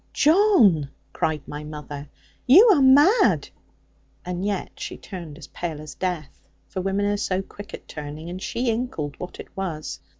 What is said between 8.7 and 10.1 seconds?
inkled what it was.